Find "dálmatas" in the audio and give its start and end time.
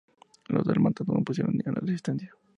0.65-1.07